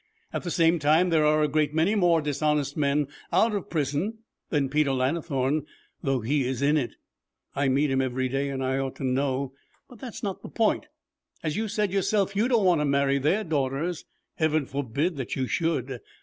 [0.33, 4.17] At the same time there are a great many more dishonest men out of prison
[4.49, 5.67] than Peter Lannithorne,
[6.01, 6.95] though he is in it.
[7.55, 9.53] I meet 'em every day, and I ought to know.
[9.87, 10.87] But that's not the point.
[11.43, 14.05] As you said yourself, you don't want to marry their daughters.
[14.37, 16.01] Heaven forbid that you should!